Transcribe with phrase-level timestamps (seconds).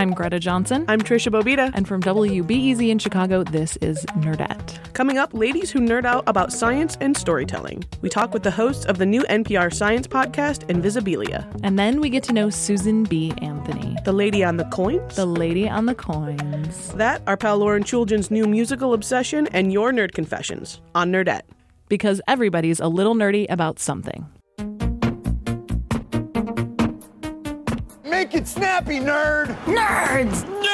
[0.00, 0.86] I'm Greta Johnson.
[0.88, 1.72] I'm Tricia Bobeda.
[1.74, 4.94] And from WBEZ in Chicago, this is Nerdette.
[4.94, 7.84] Coming up, ladies who nerd out about science and storytelling.
[8.00, 11.44] We talk with the hosts of the new NPR science podcast, Invisibilia.
[11.62, 13.34] And then we get to know Susan B.
[13.42, 13.94] Anthony.
[14.06, 15.16] The lady on the coins.
[15.16, 16.94] The lady on the coins.
[16.94, 21.42] That, our pal Lauren Chooljian's new musical obsession, and your nerd confessions on Nerdette.
[21.90, 24.26] Because everybody's a little nerdy about something.
[28.30, 29.56] Make it snappy, nerd!
[29.64, 30.44] Nerds!
[30.62, 30.70] Nerd!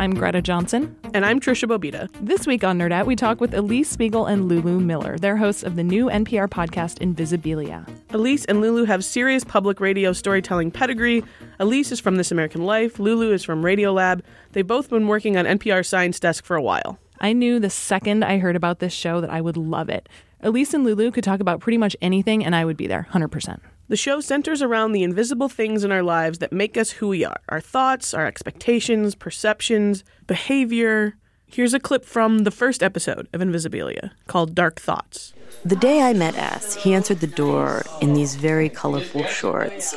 [0.00, 0.96] I'm Greta Johnson.
[1.12, 2.08] And I'm Tricia Bobeda.
[2.18, 5.18] This week on Nerdette, we talk with Alix Spiegel and Lulu Miller.
[5.18, 7.86] They're hosts of the new NPR podcast Invisibilia.
[8.14, 11.22] Alix and Lulu have serious public radio storytelling pedigree.
[11.58, 12.98] Alix is from This American Life.
[12.98, 14.22] Lulu is from Radiolab.
[14.52, 16.98] They've both been working on NPR Science Desk for a while.
[17.20, 20.08] I knew the second I heard about this show that I would love it.
[20.42, 23.60] Alix and Lulu could talk about pretty much anything, and I would be there 100%.
[23.88, 27.24] The show centers around the invisible things in our lives that make us who we
[27.24, 31.16] are our thoughts, our expectations, perceptions, behavior.
[31.46, 35.34] Here's a clip from the first episode of Invisibilia called Dark Thoughts.
[35.64, 39.94] The day I met S, he answered the door in these very colorful shorts.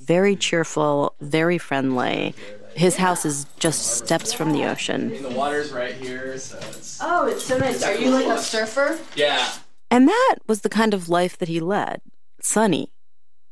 [0.00, 2.34] Very cheerful, very friendly.
[2.80, 5.12] His house is just steps from the ocean.
[5.12, 6.98] And the water's right here, so it's.
[7.02, 7.82] Oh, it's so nice.
[7.82, 8.98] Are you like a surfer?
[9.14, 9.52] Yeah.
[9.90, 12.00] And that was the kind of life that he led
[12.40, 12.90] sunny.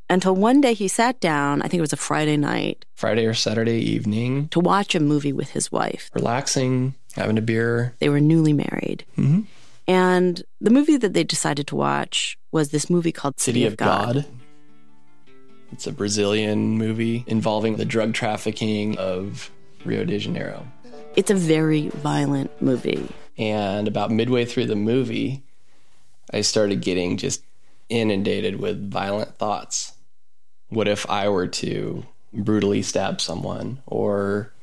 [0.09, 2.85] Until one day he sat down, I think it was a Friday night.
[2.95, 4.47] Friday or Saturday evening.
[4.47, 6.09] To watch a movie with his wife.
[6.15, 7.93] Relaxing, having a beer.
[7.99, 9.05] They were newly married.
[9.15, 9.41] Mm-hmm.
[9.87, 13.73] And the movie that they decided to watch was this movie called City, City of,
[13.73, 14.13] of God.
[14.15, 14.25] God.
[15.71, 19.51] It's a Brazilian movie involving the drug trafficking of
[19.85, 20.67] Rio de Janeiro.
[21.15, 23.07] It's a very violent movie.
[23.37, 25.43] And about midway through the movie,
[26.33, 27.43] I started getting just
[27.87, 29.93] inundated with violent thoughts.
[30.69, 34.53] What if I were to brutally stab someone or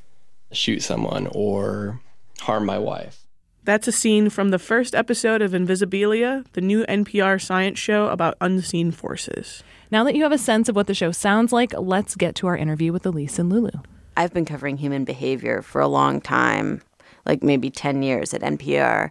[0.52, 2.00] shoot someone or
[2.40, 3.25] harm my wife?
[3.66, 8.36] That's a scene from the first episode of Invisibilia, the new NPR science show about
[8.40, 9.64] unseen forces.
[9.90, 12.46] Now that you have a sense of what the show sounds like, let's get to
[12.46, 13.72] our interview with Alix and Lulu.
[14.16, 16.80] I've been covering human behavior for a long time,
[17.26, 19.10] like maybe 10 years at NPR.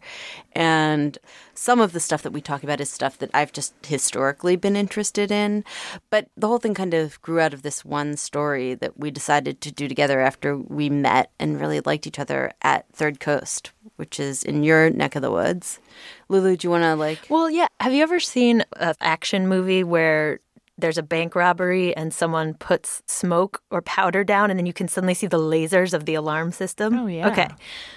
[0.54, 1.18] And
[1.54, 4.76] some of the stuff that we talk about is stuff that I've just historically been
[4.76, 5.64] interested in.
[6.10, 9.62] But the whole thing kind of grew out of this one story that we decided
[9.62, 14.20] to do together after we met and really liked each other at Third Coast, which
[14.20, 15.80] is in your neck of the woods.
[16.30, 17.28] Lulu, do you want to like.
[17.30, 17.68] Well, yeah.
[17.80, 20.40] Have you ever seen an action movie where
[20.78, 24.88] there's a bank robbery and someone puts smoke or powder down and then you can
[24.88, 26.98] suddenly see the lasers of the alarm system.
[26.98, 27.30] Oh, yeah.
[27.30, 27.48] Okay.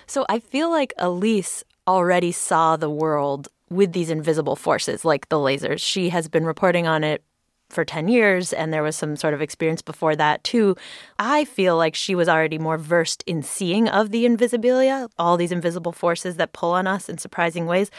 [0.06, 5.36] So I feel like Alix already saw the world with these invisible forces like the
[5.36, 5.80] lasers.
[5.80, 7.22] She has been reporting on it
[7.68, 10.74] for 10 years and there was some sort of experience before that too.
[11.18, 15.52] I feel like she was already more versed in seeing of the invisibilia, all these
[15.52, 17.90] invisible forces that pull on us in surprising ways.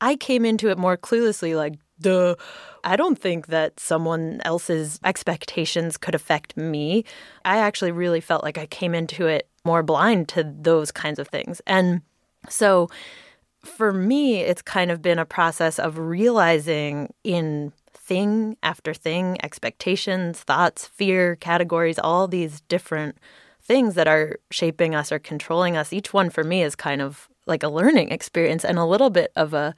[0.00, 6.14] I came into it more cluelessly like I don't think that someone else's expectations could
[6.14, 7.04] affect me.
[7.44, 11.28] I actually really felt like I came into it more blind to those kinds of
[11.28, 11.60] things.
[11.66, 12.02] And
[12.48, 12.88] so
[13.64, 20.40] for me, it's kind of been a process of realizing in thing after thing, expectations,
[20.40, 23.18] thoughts, fear, categories, all these different
[23.60, 25.92] things that are shaping us or controlling us.
[25.92, 29.32] Each one for me is kind of like a learning experience and a little bit
[29.34, 29.74] of a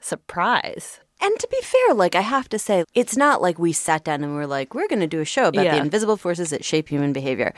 [0.00, 1.00] surprise.
[1.20, 4.22] And to be fair, like I have to say, it's not like we sat down
[4.22, 5.74] and we are like, we're going to do a show about yeah.
[5.76, 7.54] the invisible forces that shape human behavior.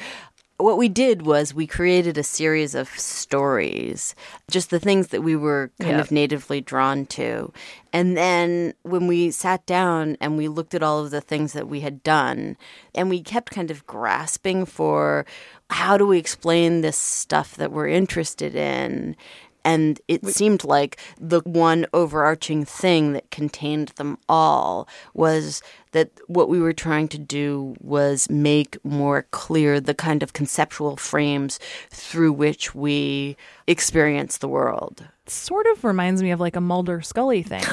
[0.57, 4.15] What we did was we created a series of stories,
[4.51, 6.01] just the things that we were kind Yeah.
[6.01, 7.51] of natively drawn to.
[7.95, 11.67] And then when we sat down and we looked at all of the things that
[11.67, 12.59] we had done,
[12.95, 15.25] and we kept kind of grasping for
[15.71, 19.17] how do we explain this stuff that we're interested in?
[19.65, 25.63] And it seemed like the one overarching thing that contained them all was
[25.93, 30.97] that what we were trying to do was make more clear the kind of conceptual
[30.97, 31.59] frames
[31.91, 33.37] through which we
[33.67, 35.05] experience the world.
[35.27, 37.65] Sort of reminds me of like a Mulder Scully thing.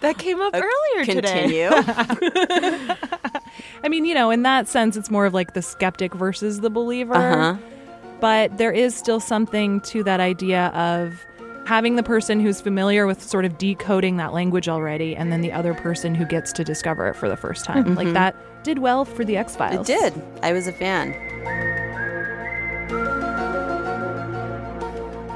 [0.00, 1.68] That came up earlier today.
[1.68, 1.70] Continue.
[3.82, 6.70] I mean, you know, in that sense, it's more of like the skeptic versus the
[6.70, 7.14] believer.
[7.14, 7.58] Uh-huh.
[8.20, 11.24] But there is still something to that idea of
[11.66, 15.52] having the person who's familiar with sort of decoding that language already, and then the
[15.52, 17.94] other person who gets to discover it for the first time.
[17.94, 18.14] Like mm-hmm.
[18.14, 18.34] that
[18.64, 19.88] did well for the X Files.
[19.88, 20.22] it did.
[20.42, 21.14] I was a fan.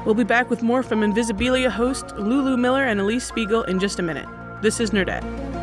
[0.05, 3.99] We'll be back with more from Invisibilia host Lulu Miller and Alix Spiegel in just
[3.99, 4.27] a minute.
[4.61, 5.62] This is Nerdette.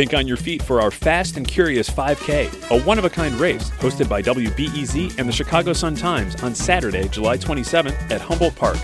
[0.00, 3.34] Think on your feet for our Fast and Curious 5K, a one of a kind
[3.34, 8.56] race hosted by WBEZ and the Chicago Sun Times on Saturday, July 27th at Humboldt
[8.56, 8.78] Park.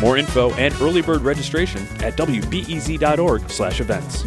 [0.00, 4.24] More info and early bird registration at wbez.org/events.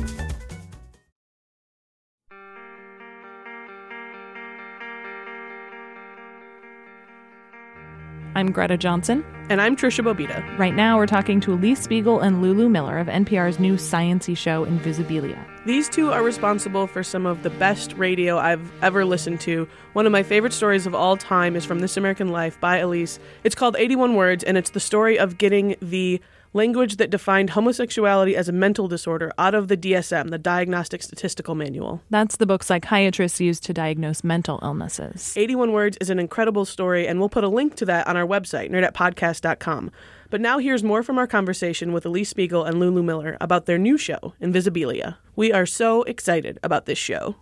[8.33, 9.23] I'm Greta Johnson.
[9.49, 10.57] And I'm Tricia Bobeda.
[10.57, 14.65] Right now, we're talking to Alix Spiegel and Lulu Miller of NPR's new sciency show,
[14.65, 15.50] Invisibilia.
[15.63, 19.67] These two are responsible for some of the best radio I've ever listened to.
[19.93, 23.19] One of my favorite stories of all time is from This American Life by Alix.
[23.43, 26.19] It's called 81 Words, and it's the story of getting the
[26.53, 31.53] language that defined homosexuality as a mental disorder out of the DSM, the Diagnostic Statistical
[31.53, 32.01] Manual.
[32.09, 35.37] That's the book psychiatrists use to diagnose mental illnesses.
[35.37, 38.25] 81 Words is an incredible story, and we'll put a link to that on our
[38.25, 39.91] website, nerdettepodcast.com.
[40.31, 43.77] But now here's more from our conversation with Alix Spiegel and Lulu Miller about their
[43.77, 45.17] new show, Invisibilia.
[45.35, 47.35] We are so excited about this show.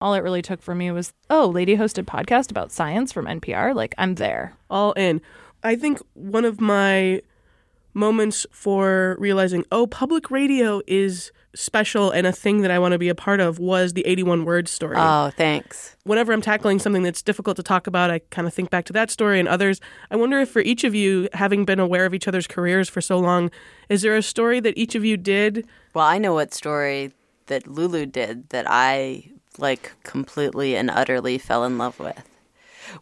[0.00, 3.72] All it really took for me was, oh, lady hosted podcast about science from NPR.
[3.72, 4.56] Like, I'm there.
[4.68, 5.22] All in.
[5.62, 7.22] I think one of my
[7.94, 12.98] moments for realizing, oh, public radio is special and a thing that I want to
[12.98, 14.96] be a part of was the 81 Words story.
[14.98, 15.96] Oh, thanks.
[16.04, 18.92] Whenever I'm tackling something that's difficult to talk about, I kind of think back to
[18.94, 19.80] that story and others.
[20.10, 23.00] I wonder if for each of you, having been aware of each other's careers for
[23.00, 23.50] so long,
[23.88, 25.66] is there a story that each of you did?
[25.94, 27.12] Well, I know what story
[27.46, 32.28] that Lulu did that I like completely and utterly fell in love with.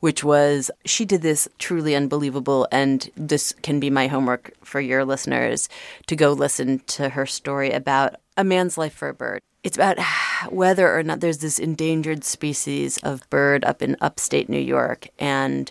[0.01, 5.05] Which was, she did this truly unbelievable, and this can be my homework for your
[5.05, 5.69] listeners
[6.07, 9.41] to go listen to her story about a man's life for a bird.
[9.63, 9.99] It's about
[10.51, 15.71] whether or not there's this endangered species of bird up in upstate New York, and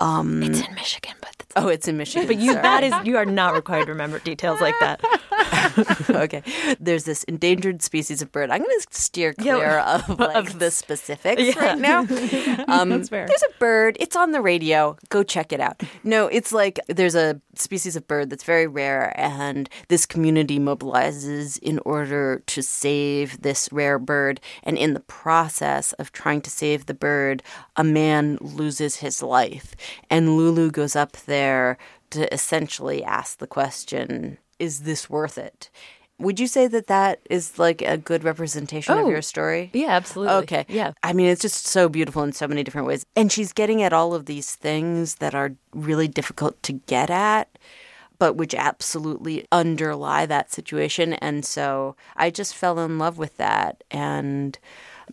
[0.00, 2.26] um, It's in Michigan, but oh, it's in Michigan.
[2.26, 2.62] but you sorry.
[2.62, 5.00] that is you are not required to remember details like that.
[6.10, 6.42] okay.
[6.80, 8.50] There's this endangered species of bird.
[8.50, 12.00] I'm going to steer Yeah, clear of like the specifics right now.
[12.68, 13.26] Um, That's fair.
[13.26, 13.96] There's a bird.
[14.00, 14.96] It's on the radio.
[15.08, 15.82] Go check it out.
[16.04, 21.58] No, it's like there's a species of bird that's very rare, and this community mobilizes
[21.58, 24.40] in order to save this rare bird.
[24.62, 27.42] And in the process of trying to save the bird,
[27.76, 29.74] a man loses his life.
[30.10, 31.78] And Lulu goes up there
[32.10, 35.70] to essentially ask the question Is this worth it?
[36.18, 39.70] Would you say that that is like a good representation of Oh, your story?
[39.72, 40.36] Yeah, absolutely.
[40.44, 40.66] Okay.
[40.68, 40.92] Yeah.
[41.02, 43.04] I mean, it's just so beautiful in so many different ways.
[43.16, 47.58] And she's getting at all of these things that are really difficult to get at,
[48.20, 51.14] but which absolutely underlie that situation.
[51.14, 53.82] And so I just fell in love with that.
[53.90, 54.56] And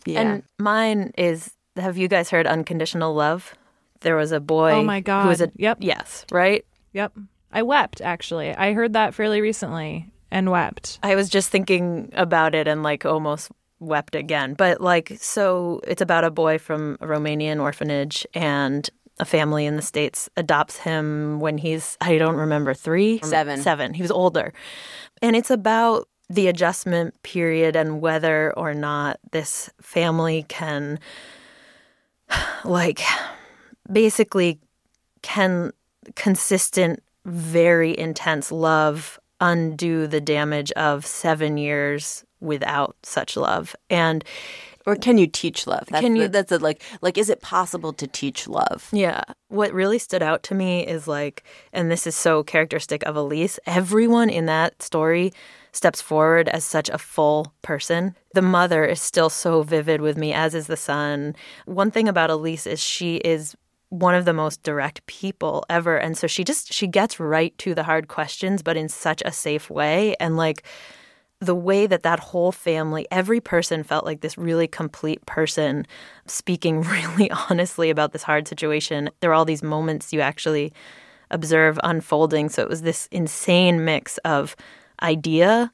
[0.05, 0.19] yeah.
[0.21, 3.55] And mine is have you guys heard Unconditional Love?
[4.01, 5.23] There was a boy Oh my God.
[5.23, 5.79] who was a Yep.
[5.81, 6.63] Yes, right?
[6.93, 7.13] Yep.
[7.51, 8.53] I wept, actually.
[8.53, 10.99] I heard that fairly recently and wept.
[11.01, 14.53] I was just thinking about it and like almost wept again.
[14.53, 18.89] But like, so it's about a boy from a Romanian orphanage and
[19.19, 23.19] a family in the States adopts him when he's, I don't remember, three?
[23.23, 23.61] Seven.
[23.61, 23.93] Seven.
[23.93, 24.53] He was older.
[25.21, 30.99] And it's about the adjustment period and whether or not this family can,
[32.63, 33.01] like,
[33.91, 34.59] basically,
[35.21, 35.71] can
[36.15, 43.75] consistent, very intense love undo the damage of seven years without such love?
[43.89, 44.23] And
[44.85, 45.85] Or can you teach love?
[45.89, 46.61] That's Can the- you- that's it.
[46.61, 48.87] Like, like, is it possible to teach love?
[48.91, 49.21] Yeah.
[49.49, 51.43] What really stood out to me is like,
[51.73, 55.31] and this is so characteristic of Alix, everyone in that story
[55.73, 58.15] steps forward as such a full person.
[58.33, 61.35] The mother is still so vivid with me, as is the son.
[61.65, 63.55] One thing about Alix is she is
[63.89, 65.97] one of the most direct people ever.
[65.97, 69.31] And so she just, she gets right to the hard questions, but in such a
[69.31, 70.15] safe way.
[70.19, 70.63] And like,
[71.41, 75.87] the way that that whole family, every person felt like this really complete person
[76.25, 76.81] speaking
[77.17, 79.09] really honestly about this hard situation.
[79.21, 80.73] There are all these moments you actually
[81.31, 82.49] observe unfolding.
[82.49, 84.55] So it was this insane mix of
[85.01, 85.71] idea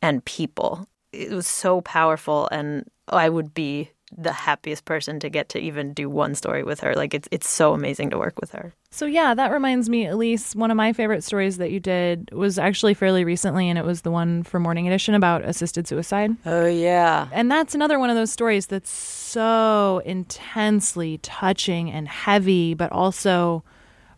[0.00, 0.86] and people.
[1.12, 5.92] It was so powerful, and I would be the happiest person to get to even
[5.92, 6.94] do one story with her.
[6.94, 8.74] Like it's it's so amazing to work with her.
[8.90, 12.58] So yeah, that reminds me, Alix, one of my favorite stories that you did was
[12.58, 16.36] actually fairly recently, and it was the one for Morning Edition about assisted suicide.
[16.44, 17.28] Oh yeah.
[17.32, 23.64] And that's another one of those stories that's so intensely touching and heavy, but also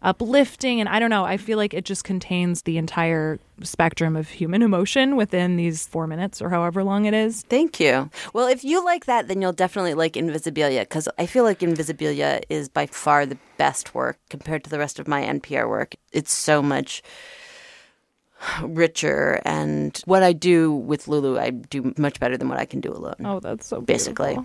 [0.04, 0.78] uplifting.
[0.78, 4.62] And I don't know, I feel like it just contains the entire spectrum of human
[4.62, 7.42] emotion within these four minutes or however long it is.
[7.48, 8.10] Thank you.
[8.32, 12.42] Well, if you like that, then you'll definitely like Invisibilia because I feel like Invisibilia
[12.48, 15.94] is by far the best work compared to the rest of my NPR work.
[16.12, 17.02] It's so much
[18.62, 22.80] richer, and what I do with Lulu, I do much better than what I can
[22.80, 23.16] do alone.
[23.24, 24.36] Oh, that's so basically.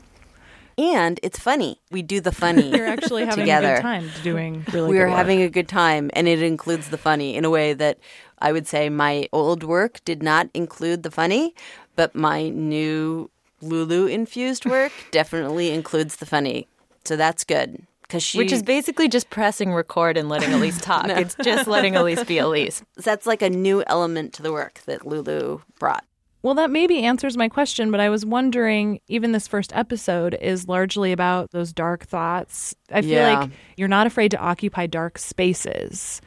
[0.80, 1.00] Beautiful.
[1.00, 1.80] And it's funny.
[1.92, 2.70] We do the funny.
[2.76, 3.74] You're actually having together.
[3.74, 5.18] a good time doing really we good are work.
[5.18, 8.00] having a good time, and it includes the funny in a way that
[8.40, 11.54] I would say my old work did not include the funny,
[11.96, 13.30] but my new
[13.62, 16.68] Lulu infused work definitely includes the funny.
[17.06, 21.08] So that's good because she, Which is basically just pressing record and letting Alix talk.
[21.10, 22.84] It's just letting Alix be Alix.
[22.98, 26.06] So that's like a new element to the work that Lulu brought.
[26.42, 30.68] Well, that maybe answers my question, but I was wondering even this first episode is
[30.70, 32.74] largely about those dark thoughts.
[32.92, 33.40] I feel Yeah.
[33.42, 36.22] like you're not afraid to occupy dark spaces,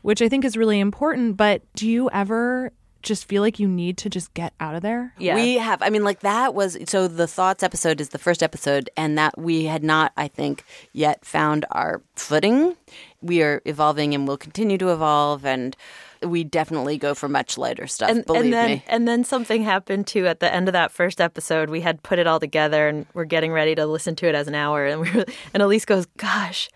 [0.00, 1.36] which I think is really important.
[1.36, 2.72] But do you ever
[3.02, 5.12] just feel like you need to just get out of there?
[5.18, 5.34] Yeah.
[5.34, 8.88] We have, I mean, like that was so the thoughts episode is the first episode,
[8.96, 12.74] and that we had not, I think, yet found our footing.
[13.20, 15.76] We are evolving and will continue to evolve, and
[16.22, 18.10] we definitely go for much lighter stuff.
[18.10, 18.84] and, believe and then me.
[18.88, 21.70] and then something happened too at the end of that first episode.
[21.70, 24.48] We had put it all together and we're getting ready to listen to it as
[24.48, 24.86] an hour.
[24.86, 26.68] And we were, and Alix goes, "Gosh,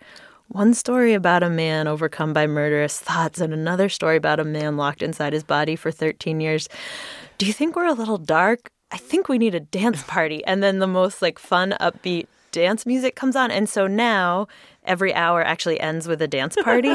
[0.47, 4.77] one story about a man overcome by murderous thoughts, and another story about a man
[4.77, 6.69] locked inside his body for 13 years.
[7.37, 8.69] Do you think we're a little dark?
[8.91, 12.85] I think we need a dance party." And then the most like fun, upbeat dance
[12.85, 14.47] music comes on, and so now
[14.85, 16.89] every hour actually ends with a dance party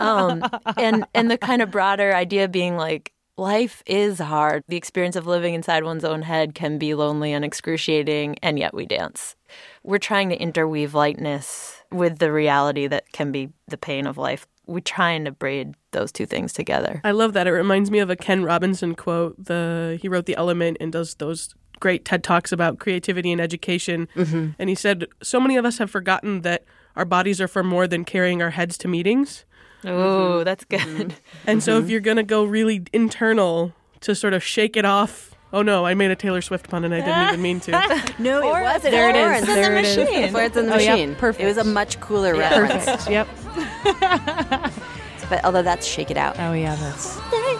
[0.00, 0.44] um,
[0.76, 4.64] and and the kind of broader idea being like life is hard.
[4.68, 8.74] The experience of living inside one's own head can be lonely and excruciating, and yet
[8.74, 9.36] we dance.
[9.82, 14.46] We're trying to interweave lightness with the reality that can be the pain of life.
[14.66, 17.00] We're trying to braid those two things together.
[17.04, 17.46] I love that.
[17.46, 19.36] It reminds me of a Ken Robinson quote.
[19.44, 24.08] The he wrote The Element and does those great TED talks about creativity and education.
[24.16, 26.64] And he said, "So many of us have forgotten that
[26.96, 29.44] our bodies are for more than carrying our heads to meetings.
[29.84, 30.80] Oh, that's good.
[30.80, 31.10] Mm-hmm.
[31.46, 31.90] And so if mm-hmm.
[31.90, 35.86] you're gonna go really internal to sort of shake it off." Oh no!
[35.86, 37.70] I made a Taylor Swift pun and I didn't even mean to.
[38.18, 38.92] no, it wasn't.
[38.92, 39.44] there it is.
[39.44, 39.46] Florence.
[39.46, 39.96] There it is.
[39.96, 40.30] machine.
[40.30, 41.14] Florence in the Oh, yeah, Machine.
[41.14, 41.44] perfect.
[41.44, 42.84] It was a much cooler reference.
[42.84, 43.10] Perfect.
[43.10, 44.72] yep.
[45.28, 46.38] But although that's Shake It Out.
[46.38, 47.18] Oh yeah, that's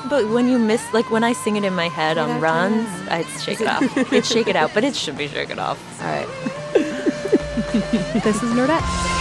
[0.09, 3.43] But when you miss, like when I sing it in my head on runs, it's
[3.43, 4.13] shake it off.
[4.13, 5.79] It's shake it out, but it should be shake it off.
[6.01, 6.29] All right.
[8.23, 9.16] this is Nerdette.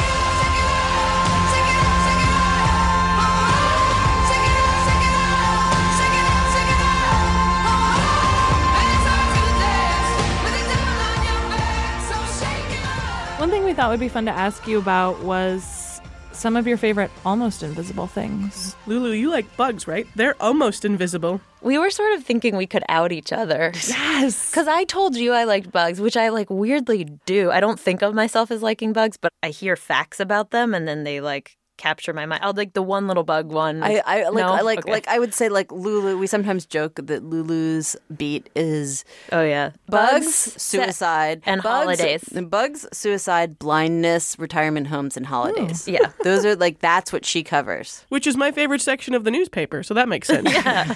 [13.76, 16.00] Thought would be fun to ask you about was
[16.32, 18.74] some of your favorite almost invisible things.
[18.88, 20.08] Lulu, you like bugs, right?
[20.16, 21.42] They're almost invisible.
[21.62, 23.74] We were sort of thinking we could out each other.
[23.88, 24.50] Yes.
[24.50, 27.52] Because I told you I liked bugs, which I like weirdly do.
[27.52, 30.88] I don't think of myself as liking bugs, but I hear facts about them and
[30.88, 32.44] then they like capture my mind.
[32.44, 33.84] I'll like the one little bug one.
[33.84, 34.48] I, I like No?
[34.54, 34.92] I like Okay.
[34.92, 36.18] like I would say like Lulu.
[36.18, 42.24] We sometimes joke that Lulu's beat is oh yeah, bugs, se- suicide, and bugs, holidays.
[42.50, 45.88] Bugs, suicide, blindness, retirement homes, and holidays.
[45.88, 46.12] Yeah.
[46.24, 48.06] those are like that's what she covers.
[48.10, 50.52] Which is my favorite section of the newspaper, so that makes sense.
[50.54, 50.94] yeah,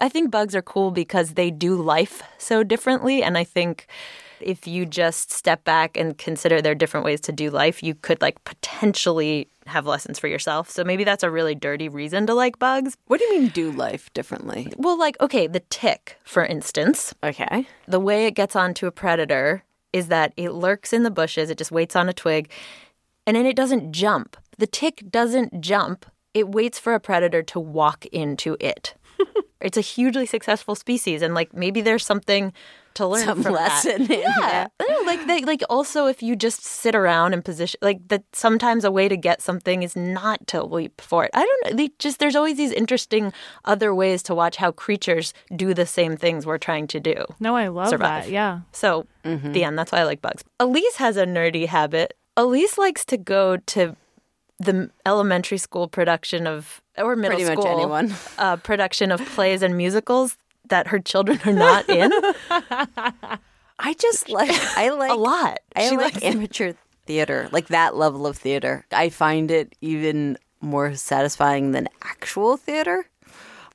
[0.00, 3.22] I think bugs are cool because they do life so differently.
[3.22, 3.86] And I think
[4.40, 7.94] if you just step back and consider there are different ways to do life, you
[7.94, 10.70] could like potentially have lessons for yourself.
[10.70, 12.96] So maybe that's a really dirty reason to like bugs.
[13.06, 14.72] What do you mean do life differently?
[14.76, 19.64] Well, like, okay, the tick, for instance, Okay, the way it gets onto a predator
[19.92, 22.50] is that it lurks in the bushes, it just waits on a twig,
[23.26, 24.36] and then it doesn't jump.
[24.58, 28.94] The tick doesn't jump, it waits for a predator to walk into it.
[29.60, 32.52] it's a hugely successful species, and like maybe there's something
[32.94, 34.10] to learn Some from lesson that.
[34.10, 34.38] in yeah.
[34.38, 34.72] that.
[34.80, 38.84] I like they, like also if you just sit around and position like that sometimes
[38.84, 41.30] a way to get something is not to leap for it.
[41.34, 41.76] I don't know.
[41.76, 43.32] They just there's always these interesting
[43.64, 47.24] other ways to watch how creatures do the same things we're trying to do.
[47.40, 48.24] No, I love Survive.
[48.24, 48.30] that.
[48.30, 48.60] Yeah.
[48.72, 49.52] So mm-hmm.
[49.52, 49.78] the end.
[49.78, 50.44] That's why I like bugs.
[50.60, 52.14] Alix has a nerdy habit.
[52.36, 53.96] Alix likes to go to
[54.58, 58.14] the elementary school production of or middle Pretty much school anyone.
[58.38, 60.36] uh, production of plays and musicals
[60.68, 62.10] that her children are not in
[63.78, 65.58] I just like I like a lot.
[65.74, 66.74] I She like amateur
[67.06, 68.84] theater, like that level of theater.
[68.92, 73.06] I find it even more satisfying than actual theater.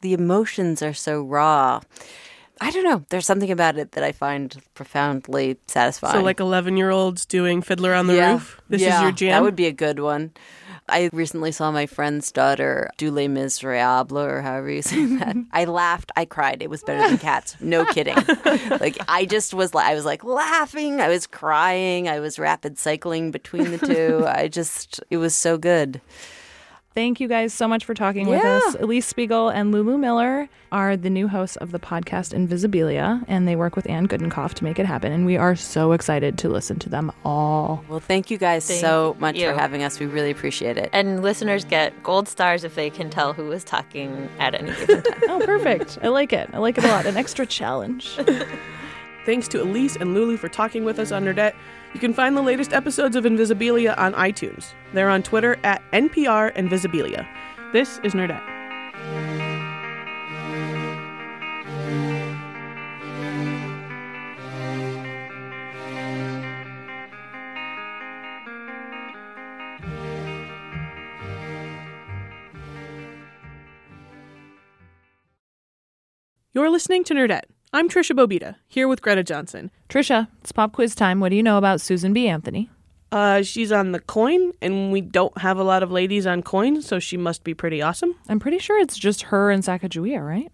[0.01, 1.81] The emotions are so raw.
[2.61, 3.03] I don't know.
[3.09, 6.13] There's something about it that I find profoundly satisfying.
[6.13, 8.33] So, like 11 year olds doing Fiddler on the Yeah.
[8.33, 8.61] Roof.
[8.69, 9.31] This Yeah, is your jam.
[9.31, 10.31] That would be a good one.
[10.89, 15.35] I recently saw my friend's daughter do Les Miserables, or however you say that.
[15.51, 16.11] I laughed.
[16.15, 16.61] I cried.
[16.61, 17.57] It was better than cats.
[17.59, 18.15] No kidding.
[18.79, 19.73] like I just was.
[19.75, 21.01] I was like laughing.
[21.01, 22.07] I was crying.
[22.07, 24.25] I was rapid cycling between the two.
[24.27, 25.01] I just.
[25.09, 26.01] It was so good.
[26.97, 28.75] Thank you guys so much for talking with us.
[28.79, 33.55] Alix Spiegel and Lulu Miller are the new hosts of the podcast Invisibilia, and they
[33.55, 35.11] work with Anne Gudenkauf to make it happen.
[35.11, 37.85] And we are so excited to listen to them all.
[37.87, 39.47] Well, thank you guys Thank so much you.
[39.47, 39.99] for having us.
[39.99, 40.89] We really appreciate it.
[40.91, 45.03] and listeners get gold stars if they can tell who was talking at any given
[45.03, 45.21] time.
[45.29, 45.99] Oh, perfect.
[46.01, 46.49] I like it.
[46.51, 47.05] I like it a lot.
[47.05, 48.17] An extra challenge.
[49.27, 51.53] Thanks to Alix and Lulu for talking with us on Nerdette.
[51.93, 54.73] You can find the latest episodes of Invisibilia on iTunes.
[54.93, 57.27] They're on Twitter at NPR Invisibilia.
[57.73, 58.43] This is Nerdette.
[76.53, 77.43] You're listening to Nerdette.
[77.73, 79.71] I'm Tricia Bobeda, here with Greta Johnson.
[79.89, 81.19] Tricia, it's pop quiz time.
[81.19, 82.29] What do you know about Susan B.
[82.29, 82.69] Anthony?
[83.11, 86.81] Uh, she's on the coin, and we don't have a lot of ladies on coin,
[86.81, 88.15] so she must be pretty awesome.
[88.29, 90.49] I'm pretty sure it's just her and Sacagawea, right?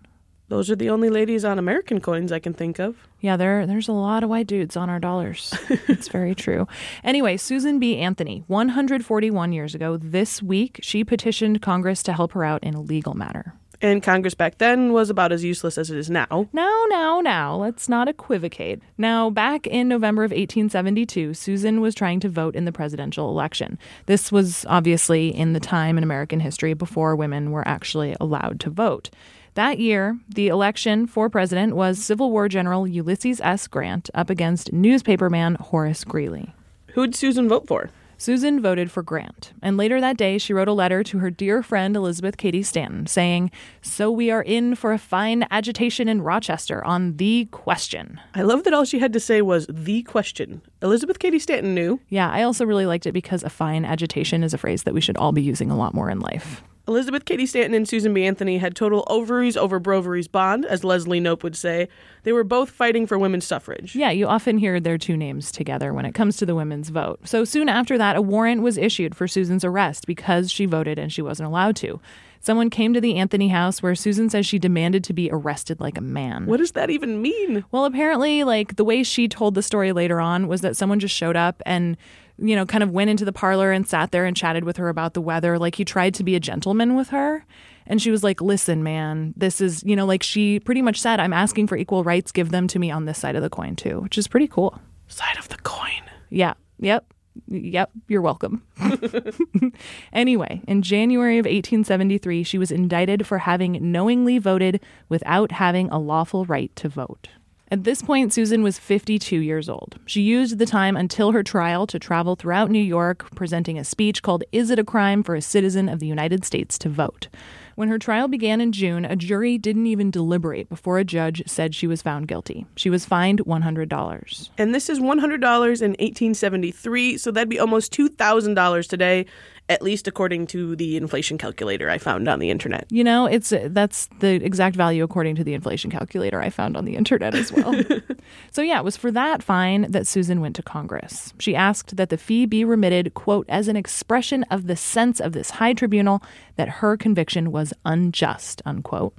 [0.49, 2.95] Those are the only ladies on American coins I can think of.
[3.21, 5.54] Yeah, there there's a lot of white dudes on our dollars.
[5.88, 6.67] it's very true.
[7.04, 7.97] Anyway, Susan B.
[7.97, 12.82] Anthony, 141 years ago this week, she petitioned Congress to help her out in a
[12.82, 13.54] legal matter.
[13.84, 16.48] And Congress back then was about as useless as it is now.
[16.54, 18.82] Now, now, now, let's not equivocate.
[18.98, 23.78] Now, back in November of 1872, Susan was trying to vote in the presidential election.
[24.06, 28.69] This was obviously in the time in American history before women were actually allowed to
[28.69, 29.10] vote.
[29.56, 33.67] That year, the election for president was Civil War General Ulysses S.
[33.67, 36.56] Grant up against newspaperman Horace Greeley.
[36.93, 37.89] Who'd Susan vote for?
[38.17, 41.63] Susan voted for Grant, and later that day she wrote a letter to her dear
[41.63, 46.84] friend Elizabeth Cady Stanton saying, So we are in for a fine agitation in Rochester
[46.86, 48.19] on the question.
[48.34, 50.62] I love that all she had to say was the question.
[50.82, 51.99] Elizabeth Cady Stanton knew.
[52.10, 55.02] Yeah, I also really liked it because a fine agitation is a phrase that we
[55.02, 56.63] should all be using a lot more in life.
[56.86, 58.26] Elizabeth Cady Stanton and Susan B.
[58.26, 61.88] Anthony had total ovaries over broveries bond, as Leslie Knope would say.
[62.24, 63.96] They were both fighting for women's suffrage.
[63.96, 67.22] Yeah, you often hear their two names together when it comes to the women's vote.
[67.26, 71.12] So soon after that, a warrant was issued for Susan's arrest because she voted and
[71.12, 72.02] she wasn't allowed to.
[72.41, 75.98] Someone came to the Anthony house where Susan says she demanded to be arrested like
[75.98, 76.46] a man.
[76.46, 77.63] What does that even mean?
[77.72, 81.15] Well, apparently, like the way she told the story later on was that someone just
[81.15, 81.96] showed up and,
[82.38, 84.89] you know, kind of went into the parlor and sat there and chatted with her
[84.89, 85.60] about the weather.
[85.60, 87.46] Like he tried to be a gentleman with her.
[87.86, 91.19] And she was like, listen, man, this is, you know, like she pretty much said,
[91.19, 92.32] I'm asking for equal rights.
[92.32, 94.80] Give them to me on this side of the coin, too, which is pretty cool.
[95.08, 96.02] Side of the coin.
[96.30, 96.54] Yeah.
[96.80, 97.06] Yep.
[97.48, 97.91] Yep.
[98.08, 98.63] You're welcome.
[100.13, 106.00] anyway, in January of 1873, she was indicted for having knowingly voted without having a
[106.00, 107.30] lawful right to vote.
[107.71, 109.97] At this point, Susan was 52 years old.
[110.06, 114.21] She used the time until her trial to travel throughout New York, presenting a speech
[114.21, 117.30] called Is It a Crime for a Citizen of the United States to Vote?
[117.76, 121.73] When her trial began in June, a jury didn't even deliberate before a judge said
[121.73, 122.67] she was found guilty.
[122.76, 124.49] She was fined $100.
[124.60, 129.26] And this is $100 in 1873, so that'd be almost $2,000 today,
[129.69, 132.86] at least according to the inflation calculator I found on the internet.
[132.89, 136.76] You know, it's uh, that's the exact value according to the inflation calculator I found
[136.76, 137.73] on the internet as well.
[138.52, 141.34] so yeah, it was for that fine that Susan went to Congress.
[141.39, 145.34] She asked that the fee be remitted, quote, as an expression of the sense of
[145.34, 146.21] this high tribunal
[146.58, 149.15] that her conviction was unjust, unquote.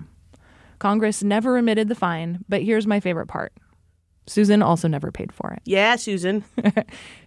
[0.78, 3.52] Congress never remitted the fine, but here's my favorite part.
[4.26, 5.60] Susan also never paid for it.
[5.64, 6.44] Yeah, Susan.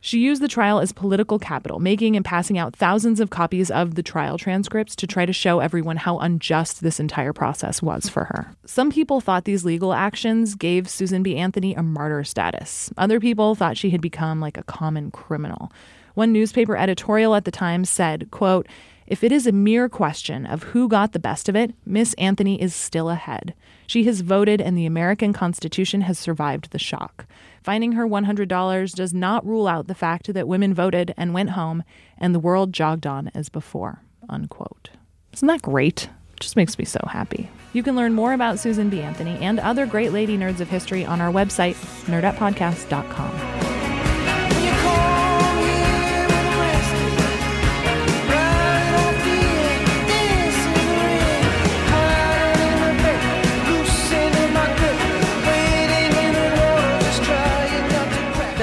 [0.07, 3.95] She used the trial as political capital, making and passing out thousands of copies of
[3.95, 8.23] the trial transcripts to try to show everyone how unjust this entire process was for
[8.23, 8.55] her.
[8.65, 11.35] Some people thought these legal actions gave Susan B.
[11.35, 12.89] Anthony a martyr status.
[12.97, 15.73] Other people thought she had become like a common criminal.
[16.13, 18.67] One newspaper editorial at the time said, quote,
[19.07, 22.61] if it is a mere question of who got the best of it, Miss Anthony
[22.61, 23.53] is still ahead.
[23.87, 27.25] She has voted, and the American Constitution has survived the shock.
[27.63, 31.83] Finding her $100 does not rule out the fact that women voted and went home,
[32.17, 34.01] and the world jogged on as before.
[34.27, 34.89] Unquote.
[35.33, 36.09] Isn't that great?
[36.39, 37.49] Just makes me so happy.
[37.73, 39.01] You can learn more about Susan B.
[39.01, 43.76] Anthony and other great lady nerds of history on our website, nerdettepodcast.com.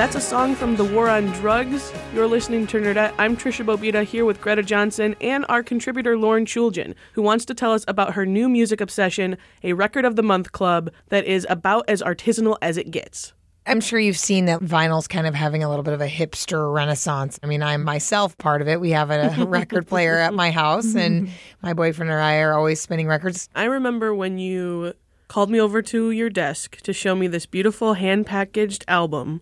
[0.05, 1.91] That's a song from The War on Drugs.
[2.13, 3.15] You're listening to Nerdette.
[3.17, 7.55] I'm Tricia Bobeda here with Greta Johnson and our contributor Lauren Chooljian, who wants to
[7.55, 11.47] tell us about her new music obsession, a Record of the Month club that is
[11.49, 13.33] about as artisanal as it gets.
[13.65, 16.71] I'm sure you've seen that vinyl's kind of having a little bit of a hipster
[16.71, 17.41] renaissance.
[17.43, 18.83] I mean, I'm myself part of it.
[18.83, 21.31] We have a record player at my house, and
[21.63, 23.49] my boyfriend and I are always spinning records.
[23.55, 24.93] I remember when you
[25.29, 29.41] called me over to your desk to show me this beautiful hand packaged album.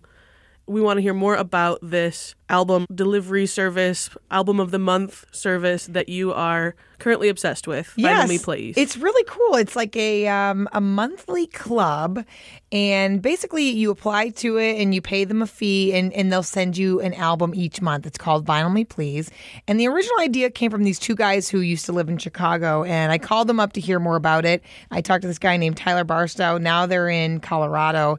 [0.65, 5.87] We want to hear more about this album delivery service, album of the month service
[5.87, 7.93] that you are currently obsessed with.
[7.97, 8.77] Vinyl Me Please.
[8.77, 9.55] It's really cool.
[9.55, 12.23] It's like a um, a monthly club,
[12.71, 16.43] and basically you apply to it and you pay them a fee, and, and they'll
[16.43, 18.05] send you an album each month.
[18.05, 19.29] It's called Vinyl Me Please.
[19.67, 22.83] And the original idea came from these two guys who used to live in Chicago,
[22.85, 24.63] and I called them up to hear more about it.
[24.91, 26.57] I talked to this guy named Tyler Barstow.
[26.57, 28.17] Now they're in Colorado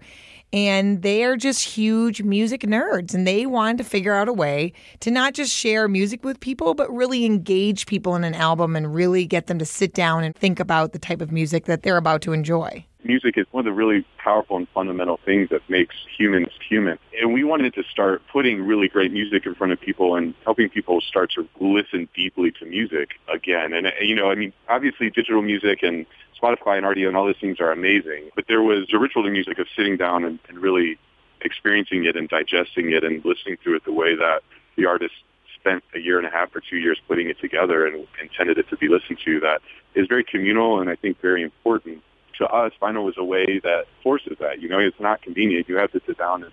[0.55, 4.73] and they are just huge music nerds and they wanted to figure out a way
[5.01, 8.95] to not just share music with people but really engage people in an album and
[8.95, 11.97] really get them to sit down and think about the type of music that they're
[11.97, 15.95] about to enjoy music is one of the really powerful and fundamental things that makes
[16.17, 16.99] humans human.
[17.21, 20.69] And we wanted to start putting really great music in front of people and helping
[20.69, 23.73] people start to listen deeply to music again.
[23.73, 26.07] And, uh, you know, I mean, obviously digital music and
[26.41, 29.31] Spotify and Rdio and all those things are amazing, but there was a ritual to
[29.31, 30.99] music of sitting down and, and really
[31.43, 34.41] experiencing it and digesting it and listening to it the way that
[34.77, 35.15] the artist
[35.55, 38.69] spent a year and a half or two years putting it together and intended it
[38.69, 39.61] to be listened to that
[39.95, 42.03] is very communal and I think very important.
[42.39, 44.61] To us, vinyl was a way that forces that.
[44.61, 45.69] You know, it's not convenient.
[45.69, 46.53] You have to sit down and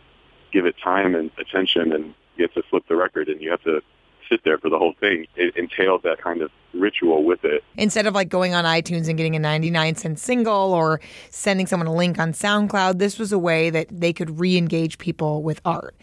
[0.51, 3.63] give it time and attention and you have to flip the record and you have
[3.63, 3.81] to
[4.29, 5.27] sit there for the whole thing.
[5.35, 7.63] It entailed that kind of ritual with it.
[7.77, 11.87] Instead of like going on iTunes and getting a 99 cent single or sending someone
[11.87, 15.61] a link on SoundCloud, this was a way that they could re engage people with
[15.65, 15.95] art.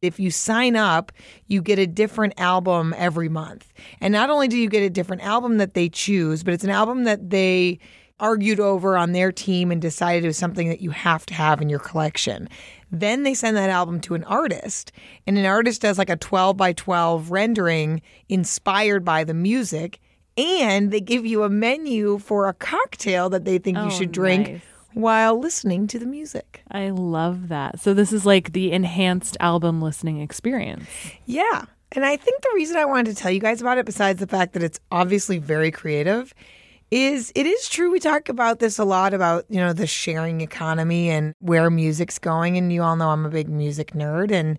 [0.00, 1.12] If you sign up,
[1.46, 3.72] you get a different album every month.
[4.00, 6.70] And not only do you get a different album that they choose, but it's an
[6.70, 7.78] album that they
[8.22, 11.60] argued over on their team and decided it was something that you have to have
[11.60, 12.48] in your collection.
[12.90, 14.92] Then they send that album to an artist,
[15.26, 19.98] and an artist does like a 12 by 12 rendering inspired by the music.
[20.38, 24.12] And they give you a menu for a cocktail that they think Oh, you should
[24.12, 24.60] drink nice.
[24.94, 26.62] while listening to the music.
[26.70, 27.80] I love that.
[27.80, 30.86] So this is like the enhanced album listening experience.
[31.26, 31.64] Yeah.
[31.94, 34.26] And I think the reason I wanted to tell you guys about it, besides the
[34.26, 36.32] fact that it's obviously very creative,
[36.92, 40.42] is it is true we talk about this a lot about, you know, the sharing
[40.42, 42.58] economy and where music's going.
[42.58, 44.58] And you all know I'm a big music nerd and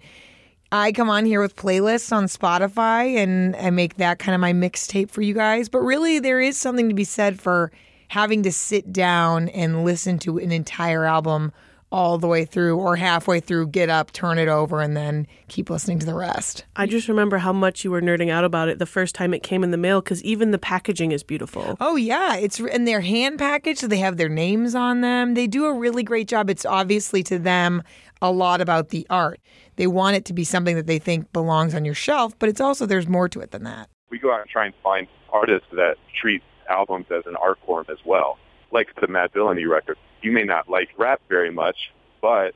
[0.72, 4.52] I come on here with playlists on Spotify and I make that kind of my
[4.52, 5.69] mixtape for you guys.
[5.69, 7.72] But really there is something to be said for
[8.08, 11.54] having to sit down and listen to an entire album
[11.93, 15.69] all the way through or halfway through, get up, turn it over, and then keep
[15.69, 16.65] listening to the rest.
[16.75, 19.43] I just remember how much you were nerding out about it the first time it
[19.43, 21.77] came in the mail because even the packaging is beautiful.
[21.79, 25.36] Oh yeah, it's and they're hand packaged, so they have their names on them.
[25.36, 26.49] They do a really great job.
[26.49, 27.84] It's obviously to them
[28.23, 29.39] a lot about the art.
[29.75, 32.62] They want it to be something that they think belongs on your shelf, but it's
[32.62, 33.88] also there's more to it than that.
[34.10, 37.86] We go out and try and find artists that treat albums as an art form
[37.89, 38.39] as well.
[38.73, 39.97] Like the Madvillainy record.
[40.21, 41.77] You may not like rap very much,
[42.21, 42.53] but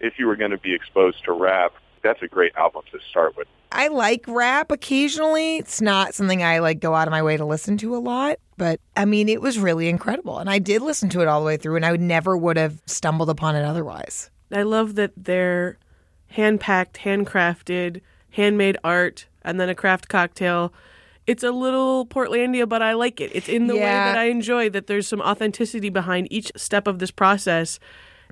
[0.00, 3.36] if you were going to be exposed to rap, that's a great album to start
[3.36, 3.48] with.
[3.70, 5.58] I like rap occasionally.
[5.58, 8.38] It's not something I like go out of my way to listen to a lot,
[8.56, 10.38] but I mean, it was really incredible.
[10.38, 12.56] And I did listen to it all the way through, and I would never would
[12.56, 14.30] have stumbled upon it otherwise.
[14.50, 15.76] I love that they're
[16.28, 20.72] hand packed, handcrafted, handmade art, and then a craft cocktail.
[21.28, 23.30] It's a little Portlandia, but I like it.
[23.34, 27.00] It's in the way that I enjoy that there's some authenticity behind each step of
[27.00, 27.78] this process.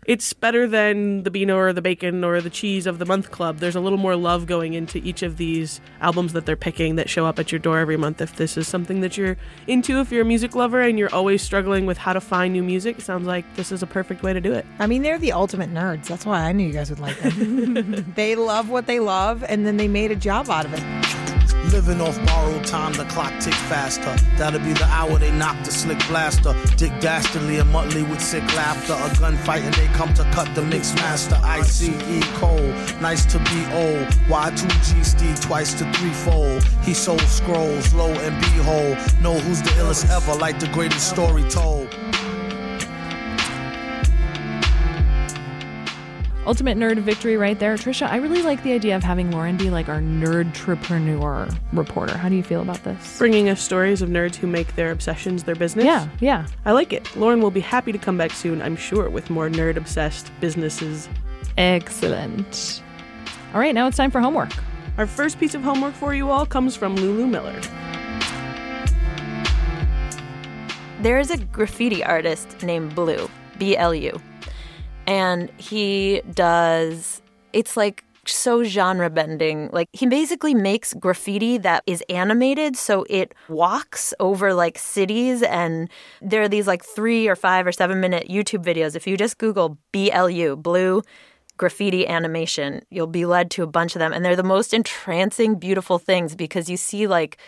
[0.07, 3.59] It's better than the Beano or the Bacon or the Cheese of the Month Club.
[3.59, 7.11] There's a little more love going into each of these albums that they're picking that
[7.11, 8.23] show up at your door every month.
[8.23, 11.43] If this is something that you're into, if you're a music lover and you're always
[11.43, 14.41] struggling with how to find new music, sounds like this is a perfect way to
[14.41, 14.65] do it.
[14.79, 16.07] I mean, they're the ultimate nerds.
[16.07, 18.13] That's why I knew you guys would like them.
[18.17, 21.26] they love what they love, and then they made a job out of it.
[21.73, 24.15] Living off borrowed time, the clock tick faster.
[24.37, 26.55] That'll be the hour they knock the slick blaster.
[26.77, 28.95] Dick Dastardly and Muttley with sick laughter.
[28.95, 31.39] A gunfight and they come to cut the mix master.
[31.43, 31.91] ICE
[32.39, 34.07] Cole, nice to be old.
[34.29, 36.63] Y2G Steve twice to threefold.
[36.83, 38.97] He sold scrolls, low and behold.
[39.21, 41.89] Know who's the illest ever, like the greatest story told.
[46.47, 47.75] Ultimate nerd victory right there.
[47.75, 52.17] Tricia, I really like the idea of having Lauren be like our nerd entrepreneur reporter.
[52.17, 53.19] How do you feel about this?
[53.19, 55.85] Bringing us stories of nerds who make their obsessions their business.
[55.85, 56.47] Yeah, yeah.
[56.65, 57.15] I like it.
[57.17, 61.09] Lauren will be happy to come back soon, I'm sure, with more nerd obsessed businesses.
[61.59, 62.83] Excellent.
[63.53, 64.53] All right, now it's time for homework.
[64.99, 67.61] Our first piece of homework for you all comes from Lulu Miller.
[71.01, 73.29] There is a graffiti artist named Blue,
[73.59, 74.21] B L U,
[75.07, 79.71] and he does, it's like so genre bending.
[79.73, 85.89] Like he basically makes graffiti that is animated so it walks over like cities and
[86.21, 88.97] there are these like 3 or 5 or 7 minute YouTube videos.
[88.97, 91.03] If you just google BLU, blue
[91.57, 95.55] graffiti animation, you'll be led to a bunch of them and they're the most entrancing
[95.57, 97.39] beautiful things because you see like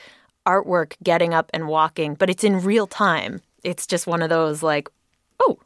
[0.46, 3.40] artwork getting up and walking, but it's in real time.
[3.64, 4.88] It's just one of those like,
[5.40, 5.58] oh,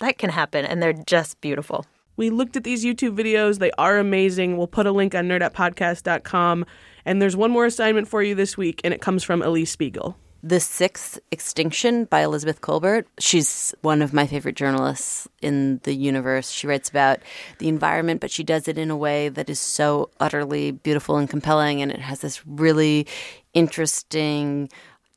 [0.00, 1.86] that can happen and they're just beautiful.
[2.16, 3.60] We looked at these YouTube videos.
[3.60, 4.58] They are amazing.
[4.58, 6.66] We'll put a link on nerdettepodcast.com.
[7.06, 10.18] And there's one more assignment for you this week, and it comes from Alix Spiegel.
[10.42, 13.04] The Sixth Extinction by Elizabeth Kolbert.
[13.18, 16.50] She's one of my favorite journalists in the universe.
[16.50, 17.20] She writes about
[17.58, 21.28] the environment, but she does it in a way that is so utterly beautiful and
[21.28, 21.80] compelling.
[21.80, 23.06] And it has this really
[23.52, 24.70] interesting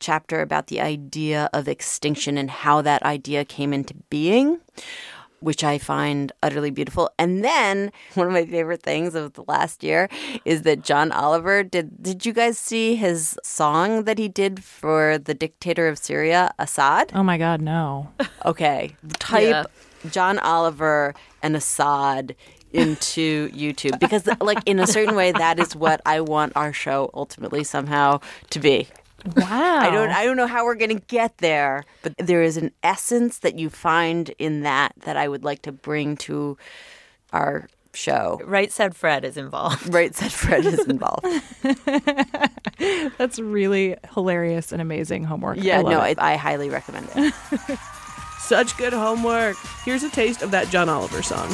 [0.03, 4.59] chapter about the idea of extinction and how that idea came into being
[5.43, 7.11] which I find utterly beautiful.
[7.19, 10.07] And then one of my favorite things of the last year
[10.45, 12.01] is that John Oliver did.
[12.01, 17.11] Did you guys see his song that he did for the dictator of Syria, Assad?
[17.13, 18.09] Oh my God, no.
[18.45, 19.63] Okay, type Yeah.
[20.09, 22.35] John Oliver and Assad
[22.71, 27.11] into YouTube because, like, in a certain way, that is what I want our show
[27.13, 28.87] ultimately somehow to be.
[29.35, 29.79] Wow.
[29.79, 32.71] I don't I don't know how we're going to get there, but there is an
[32.83, 36.57] essence that you find in that that I would like to bring to
[37.31, 38.41] our show.
[38.43, 39.93] Right said Fred is involved.
[39.93, 41.25] Right said Fred is involved.
[43.17, 45.57] That's really hilarious and amazing homework.
[45.61, 46.19] Yeah, I no, it.
[46.19, 47.33] I, I highly recommend it.
[48.39, 49.55] Such good homework.
[49.85, 51.47] Here's a taste of that John Oliver song.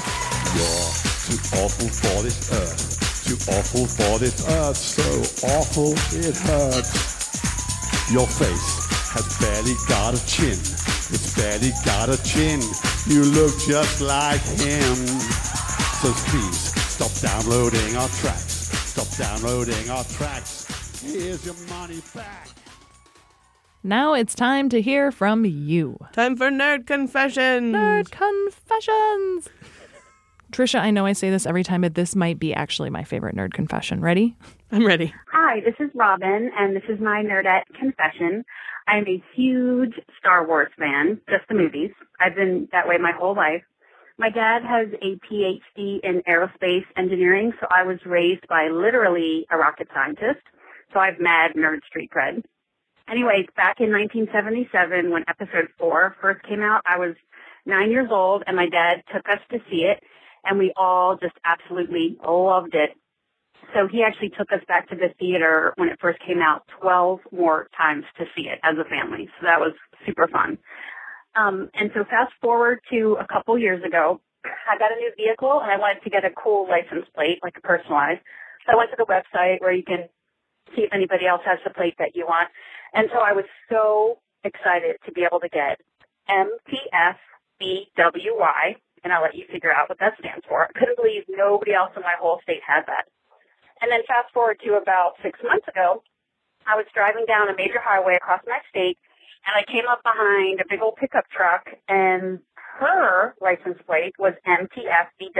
[0.56, 0.90] You're
[1.30, 3.26] too awful for this earth.
[3.28, 4.76] Too awful for this earth.
[4.76, 7.19] So awful it hurts.
[8.12, 10.58] Your face has barely got a chin.
[10.58, 12.60] It's barely got a chin.
[13.06, 14.96] You look just like him.
[16.02, 18.72] So please stop downloading our tracks.
[18.90, 21.02] Stop downloading our tracks.
[21.04, 22.48] Here's your money back.
[23.84, 26.00] Now it's time to hear from you.
[26.14, 27.76] Time for Nerd Confessions.
[27.76, 29.50] Nerd confessions.
[30.52, 33.36] Tricia, I know I say this every time, but this might be actually my favorite
[33.36, 34.02] nerd confession.
[34.02, 34.36] Ready?
[34.72, 35.12] I'm ready.
[35.32, 38.46] Hi, this is Robin, and this is my Nerdette confession.
[38.88, 41.90] I'm a huge Star Wars fan, just the movies.
[42.20, 43.64] I've been that way my whole life.
[44.20, 49.58] My dad has a PhD in aerospace engineering, so I was raised by literally a
[49.58, 50.46] rocket scientist.
[50.94, 52.44] So I have mad nerd street cred.
[53.10, 57.16] Anyways, back in 1977, when episode four first came out, I was
[57.66, 60.04] nine years old, and my dad took us to see it,
[60.46, 62.92] and we all just absolutely loved it.
[63.74, 67.20] So he actually took us back to the theater when it first came out 12
[67.32, 69.30] more times to see it as a family.
[69.40, 69.74] So that was
[70.06, 70.58] super fun.
[71.36, 75.62] Um, and so fast forward to a couple years ago, I got a new vehicle
[75.62, 78.22] and I wanted to get a cool license plate, like a personalized.
[78.66, 80.10] So I went to the website where you can
[80.76, 82.50] see if anybody else has the plate that you want.
[82.94, 85.80] And so I was so excited to be able to get
[86.30, 90.64] MTFBWY, and I'll let you figure out what that stands for.
[90.64, 93.06] I couldn't believe nobody else in my whole state had that.
[93.82, 96.04] And then fast forward to about six months ago,
[96.68, 98.98] I was driving down a major highway across my state,
[99.48, 102.40] and I came up behind a big old pickup truck, and
[102.80, 105.34] her license plate was MTFBWU,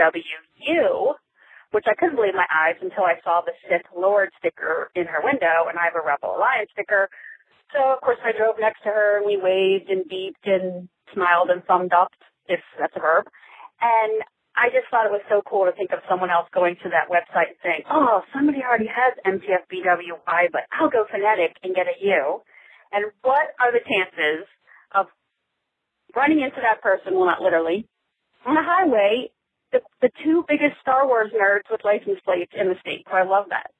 [1.70, 5.20] which I couldn't believe my eyes until I saw the Sith Lord sticker in her
[5.22, 7.08] window, and I have a Rebel Alliance sticker.
[7.72, 11.50] So, of course, I drove next to her, and we waved and beeped and smiled
[11.50, 12.12] and thumbed up,
[12.48, 13.28] if that's a verb.
[13.80, 14.22] And
[14.60, 17.08] I just thought it was so cool to think of someone else going to that
[17.08, 21.96] website and saying, oh, somebody already has MTFBWI, but I'll go phonetic and get a
[22.04, 22.42] U.
[22.92, 24.44] And what are the chances
[24.92, 25.06] of
[26.14, 27.88] running into that person, well, not literally,
[28.44, 29.30] on the highway,
[29.72, 33.06] the, the two biggest Star Wars nerds with license plates in the state.
[33.08, 33.70] So I love that.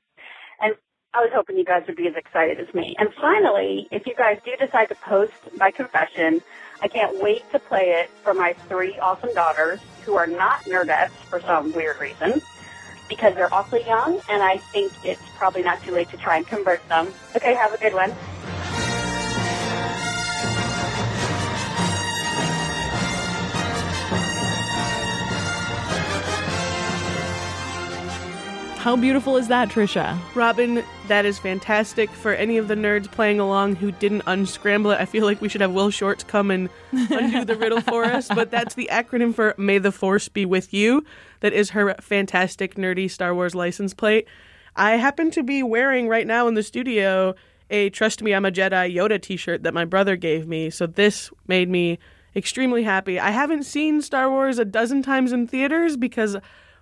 [0.63, 0.75] And
[1.13, 2.97] I was hoping you guys would be as excited as me.
[2.99, 6.41] And finally, if you guys do decide to post my confession,
[6.81, 11.15] I can't wait to play it for my three awesome daughters who are not nerdettes
[11.29, 12.43] for some weird reason
[13.09, 16.47] because they're awfully young and I think it's probably not too late to try and
[16.47, 17.13] convert them.
[17.37, 18.13] Okay, have a good one.
[28.81, 30.19] How beautiful is that, Tricia?
[30.35, 32.09] Robin, that is fantastic.
[32.09, 35.51] For any of the nerds playing along who didn't unscramble it, I feel like we
[35.51, 38.29] should have Will Shortz come and undo the riddle for us.
[38.29, 41.05] But that's the acronym for May the Force Be With You.
[41.41, 44.27] That is her fantastic, nerdy Star Wars license plate.
[44.75, 47.35] I happen to be wearing right now in the studio
[47.69, 50.71] a Trust Me, I'm a Jedi Yoda t shirt that my brother gave me.
[50.71, 51.99] So this made me
[52.35, 53.21] extremely happy.
[53.21, 56.39] I haven't seen Star Wars a dozen times in theaters because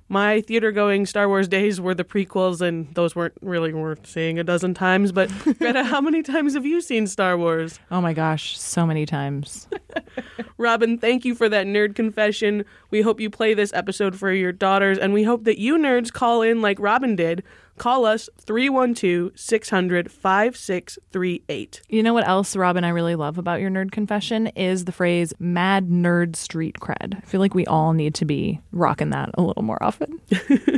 [0.08, 4.38] my theater going Star Wars days were the prequels, and those weren't really worth seeing
[4.38, 5.12] a dozen times.
[5.12, 7.78] But Greta, how many times have you seen Star Wars?
[7.90, 9.68] Oh my gosh, so many times.
[10.58, 12.64] Robin, thank you for that nerd confession.
[12.90, 16.12] We hope you play this episode for your daughters, and we hope that you nerds
[16.12, 17.42] call in like Robin did.
[17.78, 21.82] Call us 312 600 5638.
[21.88, 25.32] You know what else, Robin, I really love about your nerd confession is the phrase
[25.38, 27.16] mad nerd street cred.
[27.16, 30.20] I feel like we all need to be rocking that a little more often.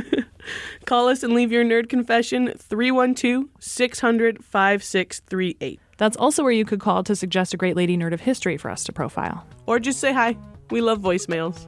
[0.85, 5.79] Call us and leave your nerd confession 312 600 5638.
[5.97, 8.71] That's also where you could call to suggest a great lady nerd of history for
[8.71, 9.45] us to profile.
[9.67, 10.35] Or just say hi.
[10.71, 11.67] We love voicemails.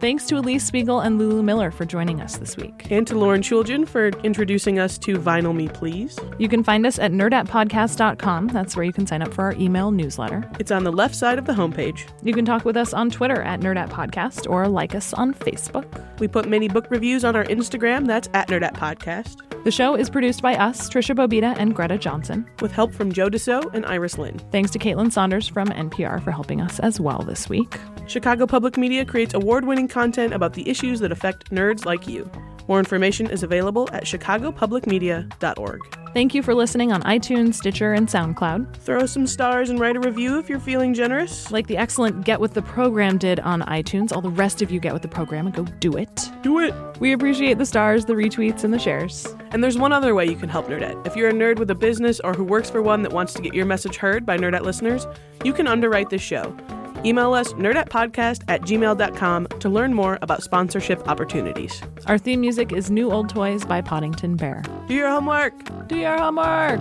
[0.00, 2.90] Thanks to Alix Spiegel and Lulu Miller for joining us this week.
[2.90, 6.18] And to Lauren Chooljian for introducing us to Vinyl Me Please.
[6.38, 8.48] You can find us at nerdettepodcast.com.
[8.48, 10.50] That's where you can sign up for our email newsletter.
[10.58, 12.08] It's on the left side of the homepage.
[12.22, 16.02] You can talk with us on Twitter at nerdettepodcast or like us on Facebook.
[16.18, 18.06] We put many book reviews on our Instagram.
[18.06, 19.64] That's at nerdettepodcast.
[19.64, 23.28] The show is produced by us, Tricia Bobeda and Greta Johnson, with help from Joe
[23.28, 24.38] Deso and Iris Lynn.
[24.50, 27.78] Thanks to Caitlin Saunders from NPR for helping us as well this week.
[28.06, 32.30] Chicago Public Media creates award winning content about the issues that affect nerds like you.
[32.68, 35.80] More information is available at chicagopublicmedia.org.
[36.12, 38.76] Thank you for listening on iTunes, Stitcher, and SoundCloud.
[38.76, 41.50] Throw some stars and write a review if you're feeling generous.
[41.52, 44.12] Like the excellent Get With the Program did on iTunes.
[44.12, 46.30] All the rest of you get with the program and go do it.
[46.42, 46.74] Do it.
[47.00, 49.26] We appreciate the stars, the retweets, and the shares.
[49.50, 51.06] And there's one other way you can help Nerdette.
[51.06, 53.42] If you're a nerd with a business or who works for one that wants to
[53.42, 55.06] get your message heard by Nerdette listeners,
[55.44, 56.56] you can underwrite this show.
[57.04, 61.82] Email us nerdettepodcast at gmail.com to learn more about sponsorship opportunities.
[62.06, 64.62] Our theme music is New Old Toys by Poddington Bear.
[64.86, 65.88] Do your homework.
[65.88, 66.80] Do your homework.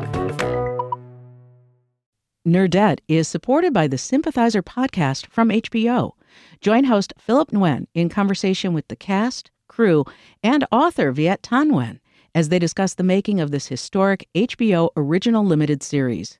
[2.47, 6.13] Nerdette is supported by the Sympathizer podcast from HBO.
[6.61, 10.03] Join host Philip Nguyen in conversation with the cast, crew,
[10.41, 11.99] and author Viet Thanh Nguyen
[12.35, 16.39] as they discuss the making of this historic HBO original limited series.